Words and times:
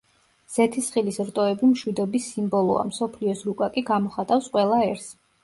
ზეთისხილის 0.53 1.19
რტოები 1.27 1.69
მშვიდობის 1.73 2.31
სიმბოლოა, 2.31 2.87
მსოფლიოს 2.89 3.45
რუკა 3.51 3.71
კი 3.77 3.87
გამოხატავს 3.93 4.51
ყველა 4.57 4.83
ერს. 4.91 5.09